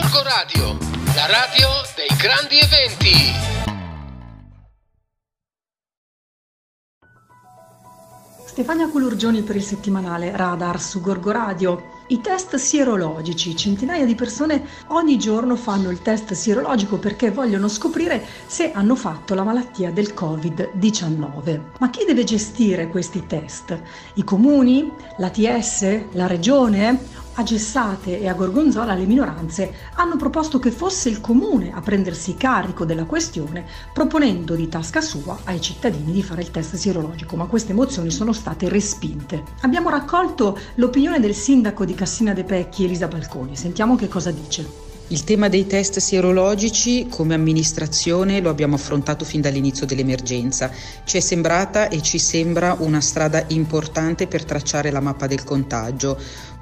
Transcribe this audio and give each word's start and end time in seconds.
Gorgo 0.00 0.22
Radio, 0.22 0.78
la 1.16 1.26
radio 1.26 1.68
dei 1.96 2.16
grandi 2.16 2.56
eventi. 2.60 3.56
Stefania 8.44 8.88
Culurgioni 8.88 9.42
per 9.42 9.56
il 9.56 9.62
settimanale 9.62 10.36
Radar 10.36 10.80
su 10.80 11.00
Gorgo 11.00 11.32
Radio. 11.32 11.96
I 12.08 12.20
test 12.20 12.56
sierologici, 12.56 13.54
centinaia 13.56 14.04
di 14.04 14.14
persone 14.14 14.64
ogni 14.88 15.18
giorno 15.18 15.56
fanno 15.56 15.90
il 15.90 16.00
test 16.00 16.32
sierologico 16.32 16.98
perché 16.98 17.30
vogliono 17.30 17.68
scoprire 17.68 18.24
se 18.46 18.72
hanno 18.72 18.94
fatto 18.94 19.34
la 19.34 19.42
malattia 19.42 19.90
del 19.90 20.14
Covid-19. 20.16 21.60
Ma 21.78 21.90
chi 21.90 22.04
deve 22.04 22.24
gestire 22.24 22.88
questi 22.88 23.26
test? 23.26 23.80
I 24.14 24.24
comuni? 24.24 24.90
L'ATS? 25.18 26.12
La 26.12 26.26
regione? 26.26 26.98
A 27.38 27.44
Gessate 27.44 28.18
e 28.18 28.26
a 28.26 28.34
Gorgonzola 28.34 28.94
le 28.94 29.06
minoranze 29.06 29.72
hanno 29.94 30.16
proposto 30.16 30.58
che 30.58 30.72
fosse 30.72 31.08
il 31.08 31.20
comune 31.20 31.72
a 31.72 31.80
prendersi 31.80 32.34
carico 32.34 32.84
della 32.84 33.04
questione, 33.04 33.64
proponendo 33.92 34.56
di 34.56 34.66
tasca 34.68 35.00
sua 35.00 35.38
ai 35.44 35.60
cittadini 35.60 36.10
di 36.10 36.24
fare 36.24 36.42
il 36.42 36.50
test 36.50 36.74
sierologico, 36.74 37.36
ma 37.36 37.46
queste 37.46 37.74
mozioni 37.74 38.10
sono 38.10 38.32
state 38.32 38.68
respinte. 38.68 39.44
Abbiamo 39.60 39.88
raccolto 39.88 40.58
l'opinione 40.74 41.20
del 41.20 41.32
sindaco 41.32 41.84
di 41.84 41.94
Cassina 41.94 42.32
de 42.32 42.42
Pecchi, 42.42 42.82
Elisa 42.82 43.06
Balconi. 43.06 43.54
Sentiamo 43.54 43.94
che 43.94 44.08
cosa 44.08 44.32
dice. 44.32 44.86
Il 45.10 45.24
tema 45.24 45.48
dei 45.48 45.66
test 45.66 46.00
sierologici 46.00 47.06
come 47.08 47.32
amministrazione 47.32 48.40
lo 48.40 48.50
abbiamo 48.50 48.74
affrontato 48.74 49.24
fin 49.24 49.40
dall'inizio 49.40 49.86
dell'emergenza. 49.86 50.70
Ci 51.04 51.16
è 51.16 51.20
sembrata 51.20 51.88
e 51.88 52.02
ci 52.02 52.18
sembra 52.18 52.76
una 52.80 53.00
strada 53.00 53.42
importante 53.48 54.26
per 54.26 54.44
tracciare 54.44 54.90
la 54.90 55.00
mappa 55.00 55.26
del 55.26 55.44
contagio. 55.44 56.18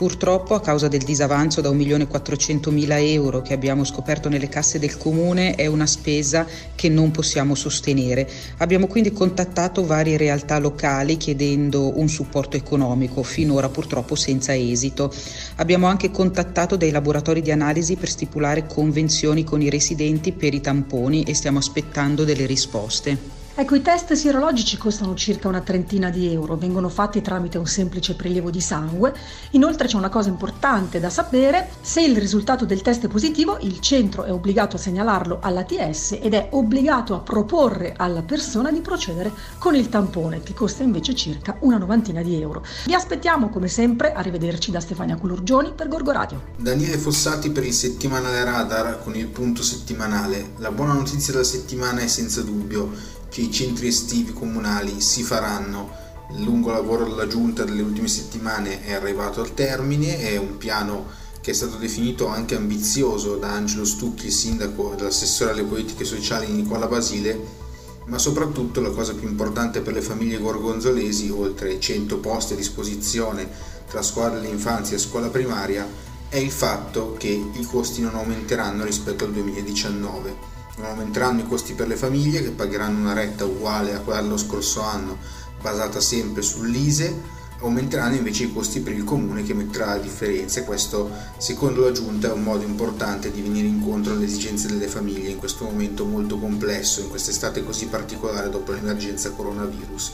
Purtroppo 0.00 0.54
a 0.54 0.62
causa 0.62 0.88
del 0.88 1.02
disavanzo 1.02 1.60
da 1.60 1.68
1.400.000 1.68 2.86
euro 3.12 3.42
che 3.42 3.52
abbiamo 3.52 3.84
scoperto 3.84 4.30
nelle 4.30 4.48
casse 4.48 4.78
del 4.78 4.96
comune 4.96 5.54
è 5.56 5.66
una 5.66 5.84
spesa 5.84 6.46
che 6.74 6.88
non 6.88 7.10
possiamo 7.10 7.54
sostenere. 7.54 8.26
Abbiamo 8.60 8.86
quindi 8.86 9.12
contattato 9.12 9.84
varie 9.84 10.16
realtà 10.16 10.58
locali 10.58 11.18
chiedendo 11.18 11.98
un 11.98 12.08
supporto 12.08 12.56
economico, 12.56 13.22
finora 13.22 13.68
purtroppo 13.68 14.14
senza 14.14 14.56
esito. 14.56 15.12
Abbiamo 15.56 15.86
anche 15.86 16.10
contattato 16.10 16.76
dei 16.76 16.92
laboratori 16.92 17.42
di 17.42 17.50
analisi 17.50 17.96
per 17.96 18.08
stipulare 18.08 18.64
convenzioni 18.64 19.44
con 19.44 19.60
i 19.60 19.68
residenti 19.68 20.32
per 20.32 20.54
i 20.54 20.62
tamponi 20.62 21.24
e 21.24 21.34
stiamo 21.34 21.58
aspettando 21.58 22.24
delle 22.24 22.46
risposte. 22.46 23.39
Ecco, 23.60 23.74
i 23.74 23.82
test 23.82 24.14
sierologici 24.14 24.78
costano 24.78 25.14
circa 25.14 25.46
una 25.46 25.60
trentina 25.60 26.08
di 26.08 26.32
euro, 26.32 26.56
vengono 26.56 26.88
fatti 26.88 27.20
tramite 27.20 27.58
un 27.58 27.66
semplice 27.66 28.14
prelievo 28.14 28.50
di 28.50 28.62
sangue. 28.62 29.12
Inoltre 29.50 29.86
c'è 29.86 29.96
una 29.96 30.08
cosa 30.08 30.30
importante 30.30 30.98
da 30.98 31.10
sapere, 31.10 31.68
se 31.82 32.00
il 32.00 32.16
risultato 32.16 32.64
del 32.64 32.80
test 32.80 33.04
è 33.04 33.08
positivo, 33.08 33.58
il 33.60 33.78
centro 33.80 34.24
è 34.24 34.32
obbligato 34.32 34.76
a 34.76 34.78
segnalarlo 34.78 35.40
all'ATS 35.42 36.12
ed 36.22 36.32
è 36.32 36.48
obbligato 36.52 37.14
a 37.14 37.18
proporre 37.18 37.92
alla 37.98 38.22
persona 38.22 38.72
di 38.72 38.80
procedere 38.80 39.30
con 39.58 39.74
il 39.74 39.90
tampone, 39.90 40.42
che 40.42 40.54
costa 40.54 40.82
invece 40.82 41.14
circa 41.14 41.58
una 41.60 41.76
novantina 41.76 42.22
di 42.22 42.40
euro. 42.40 42.64
Vi 42.86 42.94
aspettiamo 42.94 43.50
come 43.50 43.68
sempre, 43.68 44.14
arrivederci 44.14 44.70
da 44.70 44.80
Stefania 44.80 45.18
Culurgioni 45.18 45.74
per 45.76 45.88
Gorgo 45.88 46.12
Radio. 46.12 46.44
Daniele 46.56 46.96
Fossati 46.96 47.50
per 47.50 47.66
il 47.66 47.74
settimanale 47.74 48.42
Radar 48.42 49.02
con 49.02 49.14
il 49.16 49.26
punto 49.26 49.62
settimanale. 49.62 50.52
La 50.60 50.70
buona 50.70 50.94
notizia 50.94 51.34
della 51.34 51.44
settimana 51.44 52.00
è 52.00 52.06
senza 52.06 52.40
dubbio 52.40 53.18
che 53.30 53.40
i 53.40 53.50
centri 53.50 53.86
estivi 53.86 54.32
comunali 54.32 55.00
si 55.00 55.22
faranno. 55.22 56.08
Il 56.32 56.42
lungo 56.42 56.72
lavoro 56.72 57.04
della 57.04 57.26
giunta 57.26 57.64
delle 57.64 57.82
ultime 57.82 58.08
settimane 58.08 58.84
è 58.84 58.92
arrivato 58.92 59.40
al 59.40 59.54
termine, 59.54 60.18
è 60.18 60.36
un 60.36 60.58
piano 60.58 61.06
che 61.40 61.52
è 61.52 61.54
stato 61.54 61.76
definito 61.76 62.26
anche 62.26 62.56
ambizioso 62.56 63.36
da 63.36 63.52
Angelo 63.52 63.84
Stucchi, 63.84 64.26
il 64.26 64.32
sindaco 64.32 64.94
dall'assessore 64.96 65.52
alle 65.52 65.62
politiche 65.62 66.04
sociali 66.04 66.50
Nicola 66.50 66.86
Basile, 66.86 67.58
ma 68.06 68.18
soprattutto 68.18 68.80
la 68.80 68.90
cosa 68.90 69.14
più 69.14 69.28
importante 69.28 69.80
per 69.80 69.94
le 69.94 70.02
famiglie 70.02 70.38
gorgonzolesi, 70.38 71.30
oltre 71.30 71.70
ai 71.70 71.80
100 71.80 72.18
posti 72.18 72.52
a 72.52 72.56
disposizione 72.56 73.48
tra 73.88 74.02
scuola 74.02 74.30
dell'infanzia 74.30 74.96
e 74.96 75.00
scuola 75.00 75.28
primaria, 75.28 75.88
è 76.28 76.36
il 76.36 76.50
fatto 76.50 77.14
che 77.18 77.28
i 77.28 77.64
costi 77.64 78.02
non 78.02 78.14
aumenteranno 78.14 78.84
rispetto 78.84 79.24
al 79.24 79.32
2019 79.32 80.58
non 80.59 80.59
aumenteranno 80.88 81.40
i 81.40 81.46
costi 81.46 81.74
per 81.74 81.88
le 81.88 81.96
famiglie 81.96 82.42
che 82.42 82.50
pagheranno 82.50 82.98
una 82.98 83.12
retta 83.12 83.44
uguale 83.44 83.94
a 83.94 84.00
quella 84.00 84.20
dello 84.20 84.36
scorso 84.36 84.82
anno 84.82 85.18
basata 85.60 86.00
sempre 86.00 86.42
sull'ISE, 86.42 87.38
aumenteranno 87.60 88.16
invece 88.16 88.44
i 88.44 88.52
costi 88.52 88.80
per 88.80 88.94
il 88.94 89.04
comune 89.04 89.42
che 89.42 89.52
metterà 89.52 89.86
la 89.86 89.98
differenza 89.98 90.60
e 90.60 90.64
questo 90.64 91.10
secondo 91.36 91.82
la 91.82 91.92
giunta 91.92 92.28
è 92.28 92.32
un 92.32 92.42
modo 92.42 92.64
importante 92.64 93.30
di 93.30 93.42
venire 93.42 93.66
incontro 93.66 94.14
alle 94.14 94.24
esigenze 94.24 94.68
delle 94.68 94.88
famiglie 94.88 95.30
in 95.30 95.38
questo 95.38 95.64
momento 95.64 96.04
molto 96.04 96.38
complesso, 96.38 97.00
in 97.00 97.10
quest'estate 97.10 97.64
così 97.64 97.86
particolare 97.86 98.48
dopo 98.48 98.72
l'emergenza 98.72 99.30
coronavirus. 99.32 100.12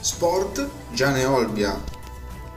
Sport, 0.00 0.68
Gianna 0.92 1.18
e 1.18 1.24
Olbia 1.24 1.80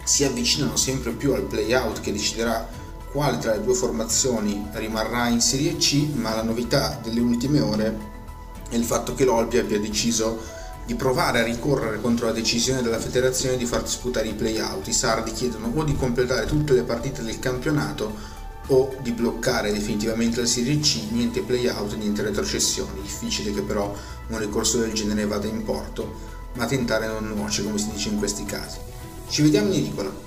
si 0.03 0.25
avvicinano 0.25 0.75
sempre 0.75 1.11
più 1.11 1.33
al 1.33 1.43
play-out 1.43 2.01
che 2.01 2.11
deciderà 2.11 2.76
quale 3.11 3.37
tra 3.37 3.53
le 3.53 3.63
due 3.63 3.73
formazioni 3.73 4.67
rimarrà 4.73 5.27
in 5.27 5.41
Serie 5.41 5.77
C, 5.77 6.07
ma 6.13 6.35
la 6.35 6.43
novità 6.43 6.99
delle 7.01 7.19
ultime 7.19 7.61
ore 7.61 7.97
è 8.69 8.75
il 8.75 8.83
fatto 8.83 9.13
che 9.13 9.25
l'Olbia 9.25 9.61
abbia 9.61 9.79
deciso 9.79 10.55
di 10.85 10.95
provare 10.95 11.39
a 11.39 11.43
ricorrere 11.43 11.99
contro 11.99 12.27
la 12.27 12.31
decisione 12.31 12.81
della 12.81 12.99
federazione 12.99 13.57
di 13.57 13.65
far 13.65 13.81
disputare 13.81 14.27
i 14.27 14.33
play-out. 14.33 14.87
I 14.87 14.93
sardi 14.93 15.31
chiedono 15.31 15.71
o 15.73 15.83
di 15.83 15.95
completare 15.95 16.45
tutte 16.45 16.73
le 16.73 16.83
partite 16.83 17.23
del 17.23 17.39
campionato 17.39 18.35
o 18.67 18.95
di 19.01 19.11
bloccare 19.11 19.71
definitivamente 19.71 20.41
la 20.41 20.45
Serie 20.45 20.79
C, 20.79 21.07
niente 21.11 21.41
play-out, 21.41 21.95
niente 21.95 22.21
retrocessioni. 22.21 23.01
Difficile 23.01 23.53
che 23.53 23.61
però 23.61 23.93
un 24.27 24.37
ricorso 24.39 24.77
del 24.77 24.93
genere 24.93 25.25
vada 25.25 25.47
in 25.47 25.63
porto, 25.63 26.13
ma 26.53 26.65
tentare 26.65 27.07
non 27.07 27.27
nuoce, 27.27 27.63
come 27.63 27.77
si 27.77 27.89
dice 27.91 28.09
in 28.09 28.17
questi 28.17 28.45
casi. 28.45 28.77
Ci 29.27 29.41
vediamo 29.41 29.71
in 29.71 29.79
edicola. 29.79 30.26